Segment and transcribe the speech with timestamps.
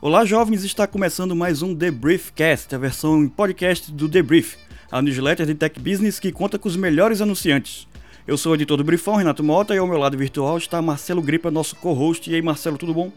[0.00, 0.62] Olá, jovens!
[0.64, 4.56] Está começando mais um The Briefcast, a versão em podcast do The Brief,
[4.92, 7.88] a newsletter de tech business que conta com os melhores anunciantes.
[8.26, 11.22] Eu sou o editor do Briefão, Renato Mota, e ao meu lado virtual está Marcelo
[11.22, 12.30] Gripa, nosso co-host.
[12.30, 13.10] E aí, Marcelo, tudo bom?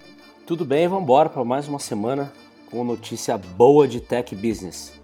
[0.45, 2.31] Tudo bem, vamos embora para mais uma semana
[2.71, 4.96] com notícia boa de tech business.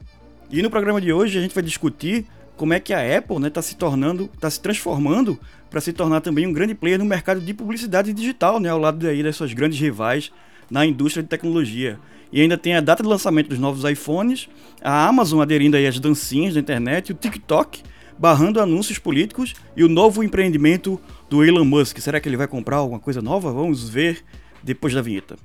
[0.54, 3.40] E no programa de hoje a gente vai discutir como é que a Apple está
[3.40, 7.06] né, tá se tornando, está se transformando para se tornar também um grande player no
[7.06, 10.32] mercado de publicidade digital, né, ao lado das suas grandes rivais
[10.70, 12.00] na indústria de tecnologia.
[12.32, 14.48] E ainda tem a data de lançamento dos novos iPhones,
[14.80, 17.82] a Amazon aderindo aí às dancinhas da internet, o TikTok
[18.20, 21.02] barrando anúncios políticos e o novo empreendimento
[21.32, 21.98] do Elon Musk.
[21.98, 23.52] Será que ele vai comprar alguma coisa nova?
[23.52, 24.24] Vamos ver
[24.62, 25.36] depois da vinheta.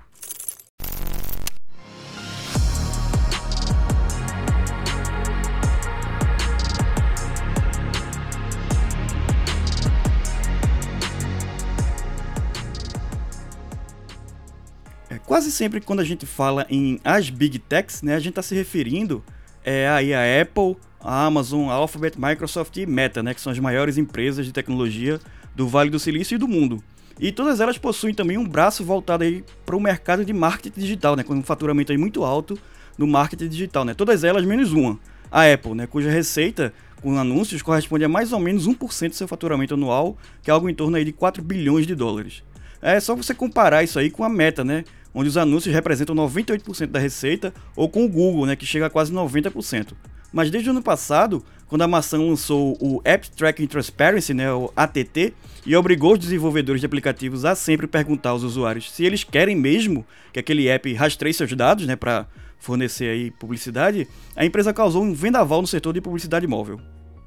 [15.39, 18.57] Quase sempre quando a gente fala em as Big Techs, né, a gente está se
[18.57, 19.23] referindo
[19.65, 23.59] é, aí a Apple, a Amazon, a Alphabet, Microsoft e Meta, né, que são as
[23.61, 25.21] maiores empresas de tecnologia
[25.55, 26.83] do Vale do Silício e do mundo.
[27.21, 31.15] E todas elas possuem também um braço voltado aí para o mercado de marketing digital,
[31.15, 32.59] né, com um faturamento aí muito alto
[32.99, 33.95] no marketing digital, né?
[33.95, 34.99] Todas elas menos uma,
[35.31, 39.29] a Apple, né, cuja receita com anúncios corresponde a mais ou menos 1% do seu
[39.29, 42.43] faturamento anual, que é algo em torno aí de 4 bilhões de dólares.
[42.83, 46.87] É só você comparar isso aí com a Meta, né, onde os anúncios representam 98%
[46.87, 49.95] da receita, ou com o Google, né, que chega a quase 90%.
[50.33, 54.71] Mas desde o ano passado, quando a maçã lançou o App Tracking Transparency, né, o
[54.77, 59.57] ATT, e obrigou os desenvolvedores de aplicativos a sempre perguntar aos usuários se eles querem
[59.57, 62.27] mesmo que aquele app rastreie seus dados, né, para
[62.59, 66.81] fornecer aí publicidade, a empresa causou um vendaval no setor de publicidade móvel.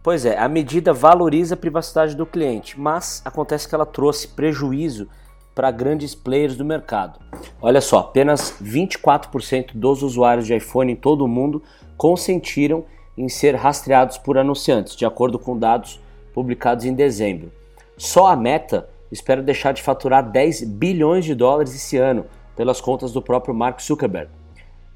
[0.04, 5.08] Pois é, a medida valoriza a privacidade do cliente, mas acontece que ela trouxe prejuízo
[5.54, 7.20] para grandes players do mercado.
[7.62, 11.62] Olha só, apenas 24% dos usuários de iPhone em todo o mundo
[11.98, 12.86] consentiram
[13.18, 16.00] em ser rastreados por anunciantes, de acordo com dados
[16.34, 17.52] publicados em dezembro.
[17.98, 22.26] Só a Meta espera deixar de faturar 10 bilhões de dólares esse ano,
[22.56, 24.30] pelas contas do próprio Mark Zuckerberg.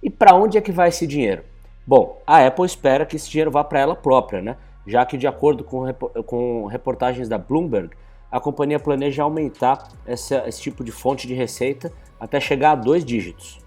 [0.02, 1.44] E para onde é que vai esse dinheiro?
[1.86, 4.58] Bom, a Apple espera que esse dinheiro vá para ela própria, né?
[4.86, 5.92] já que, de acordo com,
[6.26, 7.90] com reportagens da Bloomberg,
[8.36, 13.06] a companhia planeja aumentar essa, esse tipo de fonte de receita até chegar a dois
[13.06, 13.60] dígitos.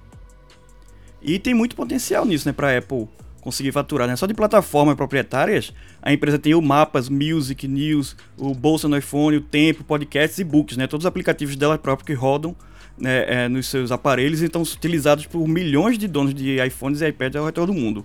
[1.22, 3.08] E tem muito potencial nisso, né, para a Apple
[3.40, 4.14] conseguir faturar, né?
[4.14, 9.38] Só de plataformas proprietárias, a empresa tem o Mapas, Music, News, o Bolsa no iPhone,
[9.38, 10.86] o Tempo, Podcasts e Books, né?
[10.86, 12.54] Todos os aplicativos dela própria que rodam
[12.98, 17.08] né, é, nos seus aparelhos e estão utilizados por milhões de donos de iPhones e
[17.08, 18.04] iPads ao redor do mundo.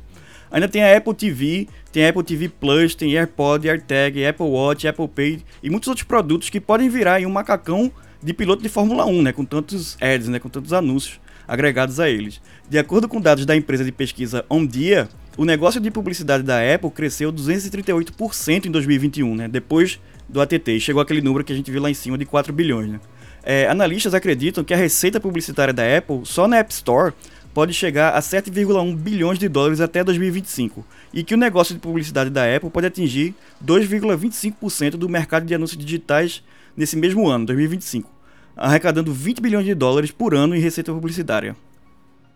[0.53, 4.87] Ainda tem a Apple TV, tem a Apple TV Plus, tem AirPod, AirTag, Apple Watch,
[4.87, 7.91] Apple Pay e muitos outros produtos que podem virar um macacão
[8.21, 12.07] de piloto de Fórmula 1, né, com tantos ads, né, com tantos anúncios agregados a
[12.07, 12.39] eles.
[12.69, 16.91] De acordo com dados da empresa de pesquisa Omdia, o negócio de publicidade da Apple
[16.91, 19.99] cresceu 238% em 2021, né, depois
[20.29, 22.91] do ATT, chegou aquele número que a gente viu lá em cima de 4 bilhões.
[22.91, 22.99] Né.
[23.43, 27.13] É, analistas acreditam que a receita publicitária da Apple só na App Store
[27.53, 30.83] pode chegar a 7,1 bilhões de dólares até 2025
[31.13, 35.83] e que o negócio de publicidade da Apple pode atingir 2,25% do mercado de anúncios
[35.83, 36.43] digitais
[36.75, 38.09] nesse mesmo ano, 2025,
[38.57, 41.55] arrecadando 20 bilhões de dólares por ano em receita publicitária.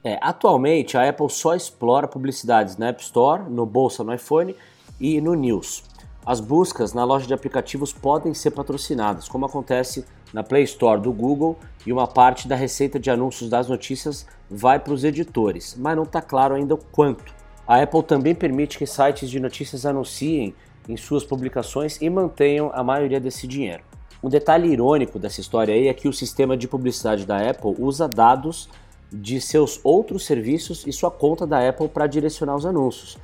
[0.03, 4.56] É, atualmente a Apple só explora publicidades na App Store, no Bolsa no iPhone
[5.00, 5.83] e no News.
[6.25, 11.11] As buscas na loja de aplicativos podem ser patrocinadas, como acontece na Play Store do
[11.11, 15.95] Google, e uma parte da receita de anúncios das notícias vai para os editores, mas
[15.95, 17.33] não está claro ainda o quanto.
[17.67, 20.53] A Apple também permite que sites de notícias anunciem
[20.88, 23.83] em suas publicações e mantenham a maioria desse dinheiro.
[24.23, 28.07] Um detalhe irônico dessa história aí é que o sistema de publicidade da Apple usa
[28.07, 28.69] dados
[29.11, 33.17] de seus outros serviços e sua conta da Apple para direcionar os anúncios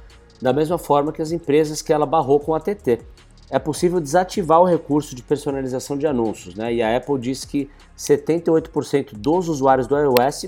[0.43, 2.99] da mesma forma que as empresas que ela barrou com a TT.
[3.49, 6.73] É possível desativar o recurso de personalização de anúncios, né?
[6.73, 10.47] E a Apple diz que 78% dos usuários do iOS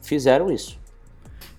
[0.00, 0.78] fizeram isso.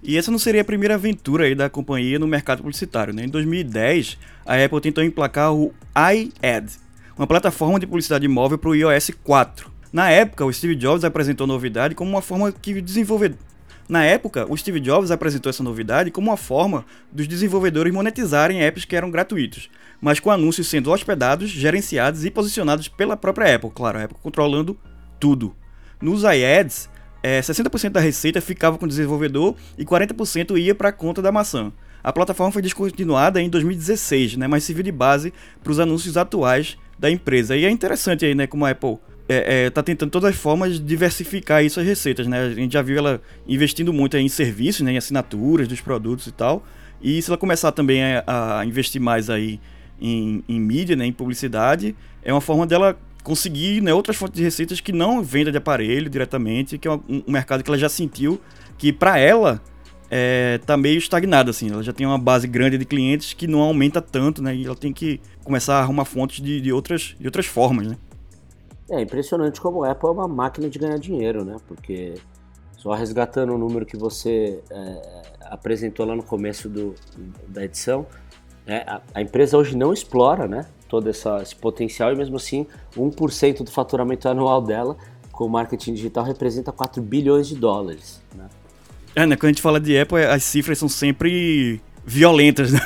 [0.02, 3.14] E essa não seria a primeira aventura aí da companhia no mercado publicitário.
[3.14, 3.26] Né?
[3.26, 6.72] Em 2010, a Apple tentou emplacar o iAd,
[7.18, 9.72] uma plataforma de publicidade móvel para o iOS 4.
[9.92, 13.48] Na época, o Steve Jobs apresentou a novidade como uma forma que desenvolvedores
[13.88, 18.84] na época, o Steve Jobs apresentou essa novidade como uma forma dos desenvolvedores monetizarem apps
[18.84, 19.70] que eram gratuitos,
[20.02, 24.78] mas com anúncios sendo hospedados, gerenciados e posicionados pela própria Apple, claro, a Apple controlando
[25.20, 25.56] tudo.
[26.02, 26.90] Nos iAds,
[27.24, 31.32] é, 60% da receita ficava com o desenvolvedor e 40% ia para a conta da
[31.32, 31.72] maçã.
[32.04, 36.78] A plataforma foi descontinuada em 2016, né, mas serviu de base para os anúncios atuais
[37.00, 37.56] da empresa.
[37.56, 38.98] E é interessante aí, né, como a Apple
[39.30, 42.46] é, é, tá tentando todas as formas de diversificar isso as receitas, né?
[42.46, 46.32] A gente já viu ela investindo muito em serviços, né, em assinaturas dos produtos e
[46.32, 46.66] tal.
[47.02, 49.60] E se ela começar também a, a investir mais aí
[50.02, 54.44] em, em, mídia, né, em publicidade, é uma forma dela conseguir né, outras fontes de
[54.44, 57.90] receitas que não venda de aparelho diretamente, que é um, um mercado que ela já
[57.90, 58.40] sentiu
[58.78, 59.62] que para ela
[60.10, 61.70] é, tá meio estagnada, assim.
[61.70, 64.56] Ela já tem uma base grande de clientes que não aumenta tanto, né?
[64.56, 67.98] E ela tem que começar a arrumar fontes de, de outras, de outras formas, né?
[68.90, 71.58] É impressionante como a Apple é uma máquina de ganhar dinheiro, né?
[71.68, 72.16] Porque
[72.78, 76.96] só resgatando o número que você é, apresentou lá no começo do,
[77.48, 78.06] da edição,
[78.66, 82.68] é, a, a, empresa hoje não explora né, todo essa, esse potencial e mesmo assim
[82.96, 84.98] 1% do faturamento anual dela
[85.32, 88.22] com marketing digital representa 4 bilhões de dólares.
[88.36, 88.48] Né?
[89.16, 89.36] É, né?
[89.36, 92.80] Quando a gente fala de Apple, as cifras são sempre violentas, né?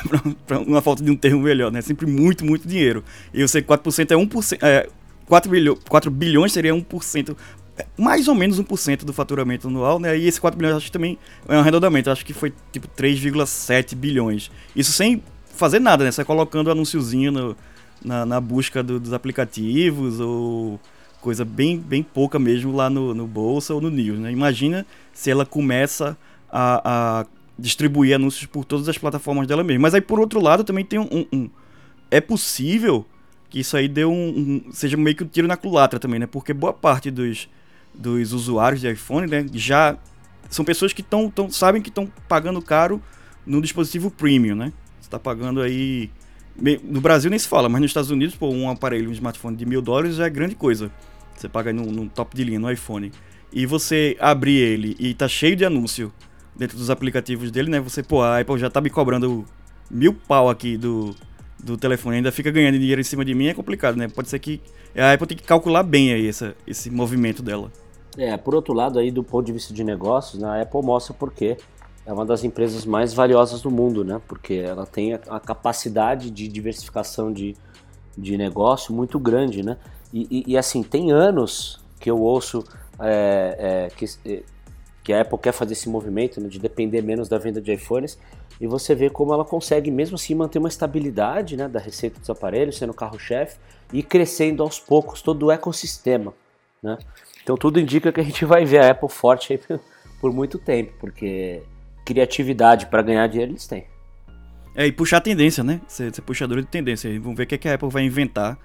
[0.46, 1.80] Pra, uma falta de um termo melhor, né?
[1.80, 3.02] Sempre muito, muito dinheiro.
[3.32, 4.58] E eu sei que 4% é 1%.
[4.62, 4.88] É,
[5.26, 7.36] 4, bilhões, 4 bilhões seria 1%,
[7.76, 10.16] é, mais ou menos 1% do faturamento anual, né?
[10.16, 13.94] E esse 4 bilhões acho que também é um arredondamento, acho que foi tipo 3,7
[13.94, 14.50] bilhões.
[14.76, 15.22] Isso sem
[15.54, 16.10] fazer nada, né?
[16.10, 17.56] Você colocando anúnciozinho no,
[18.04, 20.80] na, na, busca do, dos aplicativos ou
[21.20, 24.32] coisa bem, bem pouca mesmo lá no, no Bolsa ou no News, né?
[24.32, 26.16] Imagina se ela começa
[26.50, 27.26] a, a,
[27.58, 29.82] distribuir anúncios por todas as plataformas dela mesma.
[29.82, 31.48] Mas aí, por outro lado, também tem um, um
[32.10, 33.06] é possível
[33.52, 36.26] que isso aí dê um, um, seja meio que um tiro na culatra também, né?
[36.26, 37.50] Porque boa parte dos,
[37.94, 39.98] dos usuários de iPhone, né, já
[40.48, 43.00] são pessoas que tão, tão, sabem que estão pagando caro
[43.46, 44.72] no dispositivo premium, né?
[44.98, 46.10] Você está pagando aí...
[46.82, 49.66] No Brasil nem se fala, mas nos Estados Unidos, pô, um aparelho, um smartphone de
[49.66, 50.90] mil dólares já é grande coisa.
[51.36, 53.12] Você paga no, no top de linha, no iPhone.
[53.52, 56.10] E você abrir ele e tá cheio de anúncio
[56.56, 57.80] dentro dos aplicativos dele, né?
[57.80, 59.44] Você, pô, a Apple já tá me cobrando
[59.90, 61.14] mil pau aqui do,
[61.62, 64.08] do telefone, ainda fica ganhando dinheiro em cima de mim, é complicado, né?
[64.08, 64.60] Pode ser que
[64.96, 67.70] a Apple tem que calcular bem aí essa, esse movimento dela.
[68.18, 71.14] É, por outro lado aí, do ponto de vista de negócios, né, a Apple mostra
[71.14, 71.56] porque
[72.04, 74.20] é uma das empresas mais valiosas do mundo, né?
[74.26, 77.54] Porque ela tem a, capacidade de diversificação de,
[78.18, 79.76] de negócio muito grande, né?
[80.12, 82.64] E, e, e, assim, tem anos que eu ouço
[82.98, 84.42] é, é, que, é,
[85.02, 88.18] que a Apple quer fazer esse movimento né, de depender menos da venda de iPhones
[88.62, 92.30] e você vê como ela consegue mesmo assim manter uma estabilidade né, da receita dos
[92.30, 93.58] aparelhos, sendo carro-chefe
[93.92, 96.32] e crescendo aos poucos todo o ecossistema.
[96.80, 96.96] Né?
[97.42, 99.58] Então tudo indica que a gente vai ver a Apple forte
[100.20, 101.60] por muito tempo, porque
[102.06, 103.84] criatividade para ganhar dinheiro eles têm.
[104.76, 105.80] É, e puxar a tendência, né?
[105.88, 107.10] Ser, ser puxador de tendência.
[107.20, 108.56] Vamos ver o que, é que a Apple vai inventar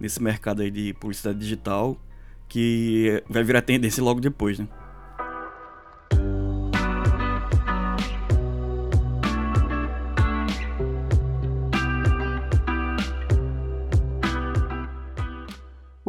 [0.00, 1.98] nesse mercado aí de publicidade digital
[2.48, 4.66] que vai virar tendência logo depois, né?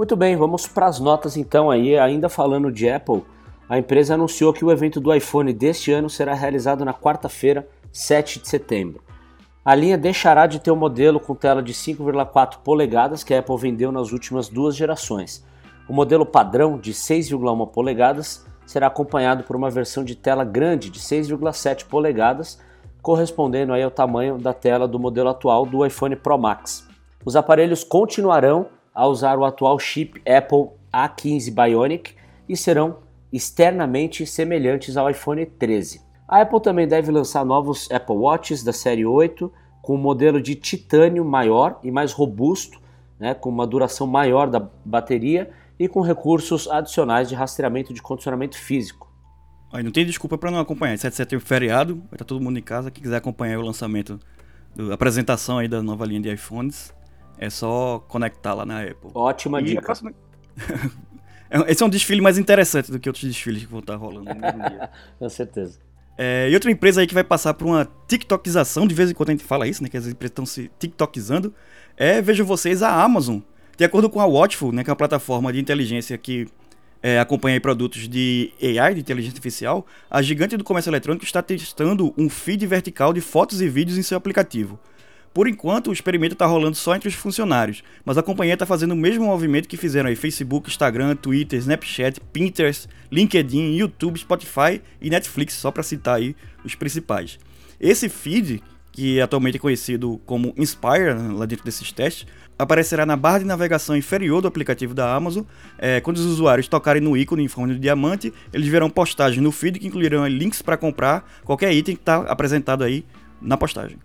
[0.03, 3.23] Muito bem, vamos para as notas então aí, ainda falando de Apple,
[3.69, 8.41] a empresa anunciou que o evento do iPhone deste ano será realizado na quarta-feira, 7
[8.41, 9.01] de setembro.
[9.63, 13.39] A linha deixará de ter o um modelo com tela de 5,4 polegadas que a
[13.39, 15.41] Apple vendeu nas últimas duas gerações.
[15.87, 20.99] O modelo padrão de 6,1 polegadas será acompanhado por uma versão de tela grande de
[20.99, 22.59] 6,7 polegadas,
[23.01, 26.85] correspondendo aí ao tamanho da tela do modelo atual do iPhone Pro Max.
[27.23, 32.15] Os aparelhos continuarão a usar o atual chip Apple A15 Bionic
[32.47, 32.97] e serão
[33.31, 36.01] externamente semelhantes ao iPhone 13.
[36.27, 40.55] A Apple também deve lançar novos Apple Watches da série 8 com um modelo de
[40.55, 42.79] titânio maior e mais robusto,
[43.19, 48.57] né, com uma duração maior da bateria e com recursos adicionais de rastreamento de condicionamento
[48.57, 49.11] físico.
[49.71, 50.97] Aí não tem desculpa para não acompanhar.
[50.97, 52.91] 7 de setembro feriado, vai estar todo mundo em casa.
[52.91, 54.19] Quem quiser acompanhar o lançamento,
[54.77, 56.93] a apresentação aí da nova linha de iPhones,
[57.37, 59.11] é só conectar lá na Apple.
[59.13, 59.81] Ótima e dica.
[59.81, 60.13] Próxima...
[61.53, 64.33] É, esse é um desfile mais interessante do que outros desfiles que vão estar rolando
[64.33, 64.89] no mesmo dia.
[65.19, 65.77] Com certeza.
[66.17, 69.29] É, e outra empresa aí que vai passar por uma TikTokização, de vez em quando
[69.29, 69.87] a gente fala isso, né?
[69.87, 71.53] Que as empresas estão se TikTokizando.
[71.95, 73.39] É, vejo vocês, a Amazon.
[73.77, 76.47] De acordo com a Watchful, né, que é uma plataforma de inteligência que
[77.01, 82.13] é, acompanha produtos de AI, de inteligência artificial, a gigante do comércio eletrônico está testando
[82.17, 84.79] um feed vertical de fotos e vídeos em seu aplicativo.
[85.33, 88.91] Por enquanto, o experimento está rolando só entre os funcionários, mas a companhia está fazendo
[88.91, 95.09] o mesmo movimento que fizeram aí Facebook, Instagram, Twitter, Snapchat, Pinterest, LinkedIn, YouTube, Spotify e
[95.09, 97.39] Netflix, só para citar aí os principais.
[97.79, 98.61] Esse feed,
[98.91, 103.45] que atualmente é conhecido como Inspire, né, lá dentro desses testes, aparecerá na barra de
[103.45, 105.43] navegação inferior do aplicativo da Amazon.
[105.79, 109.51] É, quando os usuários tocarem no ícone em forma de diamante, eles verão postagens no
[109.51, 113.03] feed que incluirão links para comprar qualquer item que está apresentado aí
[113.41, 113.97] na postagem.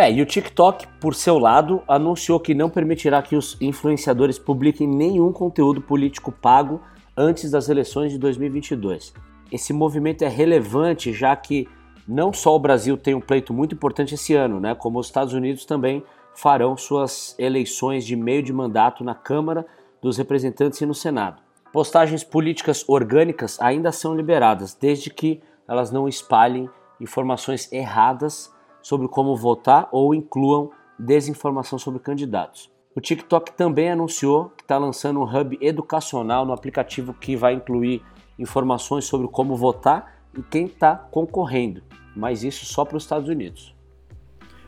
[0.00, 4.88] É, e o TikTok, por seu lado, anunciou que não permitirá que os influenciadores publiquem
[4.88, 6.80] nenhum conteúdo político pago
[7.14, 9.12] antes das eleições de 2022.
[9.52, 11.68] Esse movimento é relevante já que
[12.08, 15.34] não só o Brasil tem um pleito muito importante esse ano, né, como os Estados
[15.34, 16.02] Unidos também
[16.34, 19.66] farão suas eleições de meio de mandato na Câmara
[20.00, 21.42] dos Representantes e no Senado.
[21.74, 28.50] Postagens políticas orgânicas ainda são liberadas, desde que elas não espalhem informações erradas
[28.82, 32.70] sobre como votar ou incluam desinformação sobre candidatos.
[32.94, 38.02] O TikTok também anunciou que está lançando um hub educacional no aplicativo que vai incluir
[38.38, 41.82] informações sobre como votar e quem está concorrendo,
[42.16, 43.74] mas isso só para os Estados Unidos.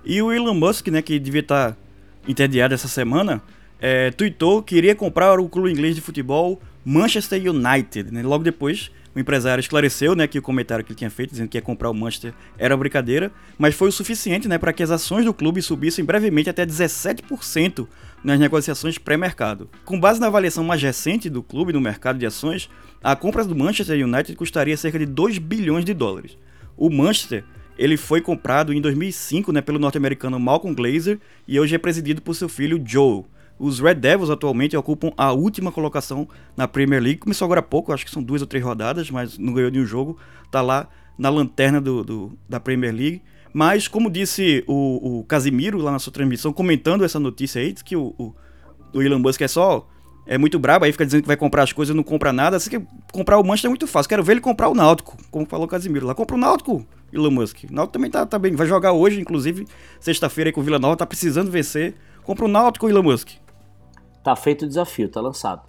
[0.04, 1.76] E o Elon Musk, né, que devia estar tá
[2.26, 3.42] entediado essa semana,
[3.81, 8.12] é, tweetou que iria comprar o clube inglês de futebol Manchester United.
[8.12, 8.23] Né?
[8.23, 11.59] Logo depois, o empresário esclareceu né, que o comentário que ele tinha feito, dizendo que
[11.59, 15.25] ia comprar o Manchester, era brincadeira, mas foi o suficiente né, para que as ações
[15.25, 17.87] do clube subissem brevemente até 17%
[18.25, 19.69] nas negociações pré-mercado.
[19.85, 22.71] Com base na avaliação mais recente do clube no mercado de ações,
[23.02, 26.38] a compra do Manchester United custaria cerca de 2 bilhões de dólares.
[26.76, 27.45] O Manchester
[27.76, 32.35] ele foi comprado em 2005 né, pelo norte-americano Malcolm Glazer e hoje é presidido por
[32.35, 33.25] seu filho Joe.
[33.62, 37.21] Os Red Devils atualmente ocupam a última colocação na Premier League.
[37.21, 39.87] Começou agora há pouco, acho que são duas ou três rodadas, mas não ganhou nenhum
[39.87, 40.19] jogo.
[40.50, 43.23] Tá lá na lanterna do, do da Premier League.
[43.52, 47.95] Mas, como disse o, o, Casimiro lá na sua transmissão, comentando essa notícia aí, que
[47.95, 48.35] o, o,
[48.92, 49.88] o Elon Musk é só.
[50.26, 52.57] É muito brabo, aí fica dizendo que vai comprar as coisas e não compra nada.
[52.57, 54.09] Assim que comprar o Manchester é muito fácil.
[54.09, 56.16] Quero ver ele comprar o Náutico, como falou o Casimiro lá.
[56.16, 57.59] Compra o Náutico, Elon Musk.
[57.71, 58.57] O Náutico também tá, tá bem.
[58.57, 59.69] Vai jogar hoje, inclusive,
[60.00, 61.95] sexta-feira aí com o Vila Nova, tá precisando vencer.
[62.25, 63.42] Compra o Náutico, Elon Musk.
[64.23, 65.62] Tá feito o desafio, tá lançado.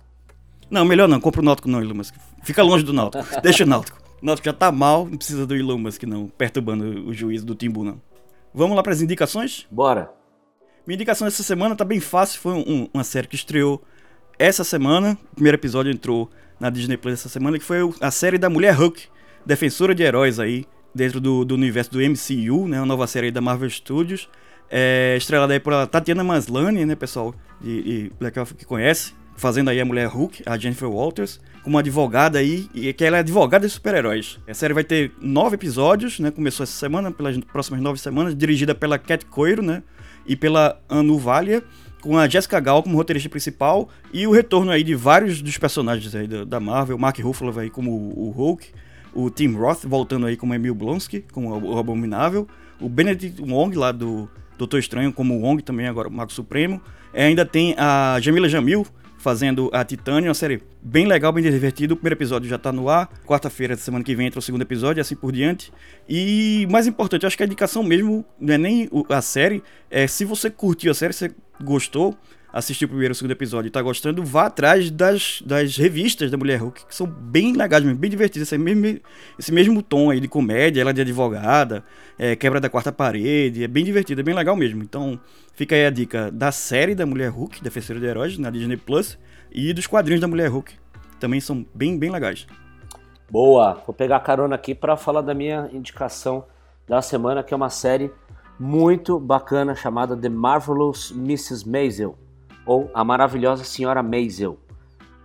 [0.69, 2.15] Não, melhor não, compra o Náutico não, Elon Musk.
[2.43, 3.23] Fica longe do Náutico.
[3.41, 4.01] Deixa o Náutico.
[4.21, 7.55] O Náutico já tá mal, não precisa do Elon Musk não, perturbando o juízo do
[7.55, 8.01] Timbu não.
[8.53, 9.67] Vamos lá para as indicações?
[9.69, 10.11] Bora.
[10.85, 13.81] Minha indicação essa semana tá bem fácil, foi um, uma série que estreou
[14.37, 15.17] essa semana.
[15.31, 16.29] O primeiro episódio entrou
[16.59, 19.07] na Disney Plus essa semana, que foi a série da Mulher Hulk,
[19.45, 22.79] defensora de heróis aí, dentro do, do universo do MCU, né?
[22.79, 24.29] Uma nova série da Marvel Studios.
[24.75, 27.35] É, estrelada aí por Tatiana Maslany, né, pessoal?
[27.61, 32.39] De, de Black que conhece, fazendo aí a mulher Hulk, a Jennifer Walters, como advogada
[32.39, 34.39] aí, e que ela é advogada de super-heróis.
[34.47, 38.73] A série vai ter nove episódios, né, começou essa semana, pelas próximas nove semanas, dirigida
[38.73, 39.83] pela Cat Coiro, né,
[40.25, 41.61] e pela Anu Valia,
[42.01, 46.15] com a Jessica Gal como roteirista principal, e o retorno aí de vários dos personagens
[46.15, 48.69] aí da, da Marvel, Mark Ruffalo aí como o, o Hulk,
[49.13, 52.47] o Tim Roth voltando aí como Emil Blonsky, como o Abominável,
[52.81, 56.81] o Benedict Wong lá do Doutor Estranho, como o Wong também, agora o Mago Supremo.
[57.13, 58.85] É, ainda tem a Jamila Jamil
[59.23, 61.93] fazendo a Titânia, uma série bem legal, bem divertida.
[61.93, 63.09] O primeiro episódio já tá no ar.
[63.25, 65.71] Quarta-feira da semana que vem entra o segundo episódio e assim por diante.
[66.09, 70.25] E mais importante, acho que a indicação mesmo não é nem a série, é se
[70.25, 72.17] você curtiu a série, se você gostou,
[72.53, 76.37] assistiu o primeiro o segundo episódio e tá gostando, vá atrás das, das revistas da
[76.37, 78.47] Mulher Hulk, que são bem legais mesmo, bem divertidas.
[78.47, 79.01] Esse mesmo,
[79.39, 81.83] esse mesmo tom aí de comédia, ela de advogada,
[82.17, 84.83] é, quebra da quarta parede, é bem divertida, é bem legal mesmo.
[84.83, 85.19] Então
[85.55, 89.17] fica aí a dica da série da Mulher Hulk, Defensora de Heróis, na Disney Plus,
[89.51, 90.75] e dos quadrinhos da Mulher Hulk.
[91.19, 92.45] Também são bem, bem legais.
[93.31, 93.81] Boa!
[93.87, 96.45] Vou pegar carona aqui para falar da minha indicação
[96.87, 98.11] da semana, que é uma série
[98.59, 101.67] muito bacana chamada The Marvelous Mrs.
[101.67, 102.15] Maisel
[102.65, 104.57] ou A Maravilhosa Senhora Maisel.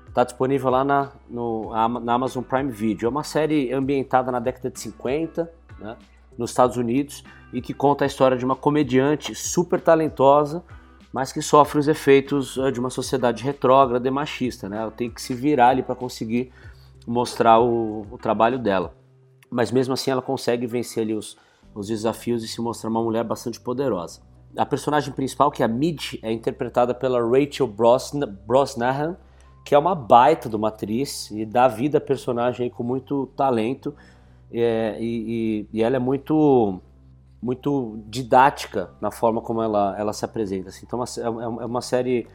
[0.09, 3.07] Está disponível lá na, no, na Amazon Prime Video.
[3.07, 5.97] É uma série ambientada na década de 50, né,
[6.37, 10.65] nos Estados Unidos, e que conta a história de uma comediante super talentosa,
[11.13, 14.69] mas que sofre os efeitos eh, de uma sociedade retrógrada e machista.
[14.69, 14.79] Né?
[14.79, 16.53] Ela tem que se virar ali para conseguir
[17.07, 18.95] mostrar o, o, trabalho dela.
[19.51, 21.37] Mas mesmo assim ela consegue vencer ali os,
[21.75, 24.21] os desafios e se mostrar uma mulher bastante poderosa.
[24.57, 29.17] A personagem principal, que é a Mid, é interpretada pela Rachel Brosnahan,
[29.65, 33.95] que é uma baita de uma atriz e dá vida à personagem com muito talento.
[34.51, 36.81] É, e, e, e, ela é muito
[37.41, 40.71] muito didática na forma como ela, ela se apresenta.
[40.71, 40.87] Assim.
[40.87, 42.27] Então é, é uma série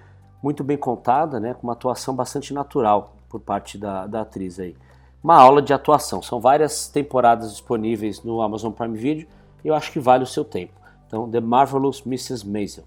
[0.41, 4.75] muito bem contada, né, com uma atuação bastante natural por parte da, da atriz aí.
[5.24, 6.22] Uma aula de atuação.
[6.22, 9.27] São várias temporadas disponíveis no Amazon Prime Video
[9.63, 10.82] e eu acho que vale o seu tempo.
[11.13, 12.43] Então, The Marvelous Mrs.
[12.43, 12.86] Maisel.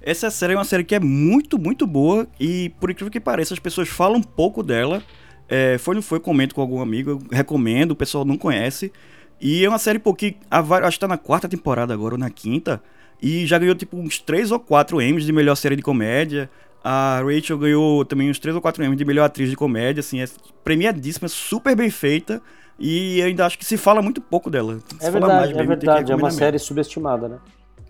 [0.00, 3.52] Essa série é uma série que é muito, muito boa e, por incrível que pareça,
[3.52, 5.02] as pessoas falam um pouco dela.
[5.46, 8.90] É, foi, não foi, comento com algum amigo, eu recomendo, o pessoal não conhece.
[9.38, 12.82] E é uma série pouquinho, acho que tá na quarta temporada agora, ou na quinta,
[13.20, 16.48] e já ganhou tipo uns 3 ou 4 Emmys de melhor série de comédia.
[16.82, 20.18] A Rachel ganhou também uns 3 ou 4 Emmys de melhor atriz de comédia, assim,
[20.18, 20.26] é
[20.62, 22.40] premiadíssima, super bem feita.
[22.78, 24.78] E eu ainda acho que se fala muito pouco dela.
[24.98, 26.12] Se É fala verdade, mais é que verdade.
[26.12, 26.38] É uma mesmo.
[26.38, 27.36] série subestimada, né?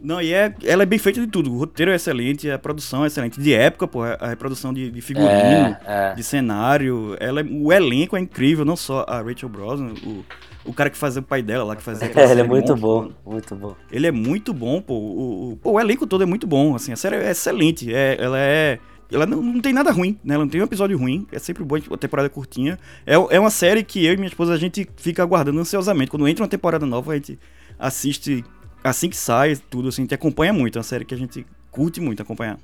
[0.00, 1.50] Não, e é, ela é bem feita de tudo.
[1.50, 3.40] O roteiro é excelente, a produção é excelente.
[3.40, 6.14] De época, pô, a reprodução de, de figurino, É, é.
[6.14, 7.16] de cenário.
[7.18, 10.22] Ela é- o elenco é incrível, não só a Rachel Brosnan, o,
[10.66, 13.10] o cara que fazia o pai dela lá, que fazia É, ele é muito bom,
[13.24, 13.74] muito bom.
[13.90, 14.92] Ele é muito bom, pô.
[14.94, 16.92] O, o, pô, o elenco todo é muito bom, assim.
[16.92, 17.94] A série é excelente.
[17.94, 18.78] É, ela é...
[19.12, 20.34] Ela não, não tem nada ruim, né?
[20.34, 21.26] Ela não tem um episódio ruim.
[21.30, 22.78] É sempre bom, a temporada é curtinha.
[23.06, 26.10] É, é uma série que eu e minha esposa, a gente fica aguardando ansiosamente.
[26.10, 27.38] Quando entra uma temporada nova, a gente
[27.78, 28.44] assiste
[28.82, 30.02] assim que sai, tudo assim.
[30.02, 30.76] A gente acompanha muito.
[30.76, 32.58] É uma série que a gente curte muito acompanhar.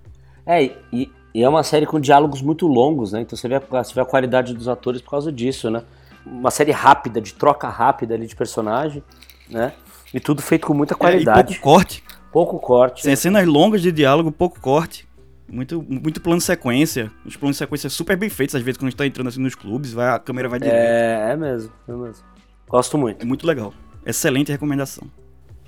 [0.47, 3.21] É, e, e é uma série com diálogos muito longos, né?
[3.21, 5.83] Então você vê, a, você vê a qualidade dos atores por causa disso, né?
[6.27, 9.03] Uma série rápida, de troca rápida ali de personagem,
[9.49, 9.73] né?
[10.13, 11.55] E tudo feito com muita É, e qualidade.
[11.55, 12.05] pouco corte.
[12.33, 13.03] pouco corte.
[13.03, 15.07] Sem cenas longas de diálogo, pouco corte.
[15.51, 17.11] Muito, muito plano sequência.
[17.27, 19.57] Os planos sequência super bem feitos, às vezes, quando a gente tá entrando assim nos
[19.57, 20.77] clubes, vai, a câmera vai direto.
[20.77, 22.25] É, é mesmo, é mesmo.
[22.69, 23.21] Gosto muito.
[23.21, 23.75] É muito legal.
[24.07, 25.11] Excelente recomendação.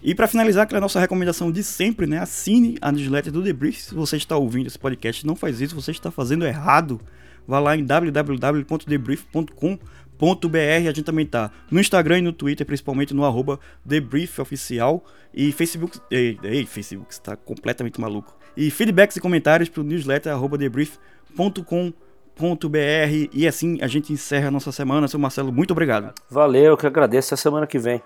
[0.01, 2.19] E pra finalizar, aquela nossa recomendação de sempre, né?
[2.19, 3.81] Assine a newsletter do Debrief.
[3.81, 7.01] Se você está ouvindo esse podcast não faz isso, você está fazendo errado.
[7.47, 9.77] Vá lá em www.debrief.com.br.
[10.19, 15.05] A gente também tá no Instagram e no Twitter, principalmente no arroba debriefoficial.
[15.35, 16.01] E Facebook.
[16.11, 18.42] Ei, ei, Facebook, você tá completamente maluco.
[18.57, 23.29] E feedbacks e comentários pro newsletter arroba debrief.com.br.
[23.33, 25.09] E assim a gente encerra a nossa semana.
[25.09, 26.13] Seu Marcelo, muito obrigado.
[26.31, 27.35] Valeu, eu que agradeço.
[27.35, 28.03] Até semana que vem.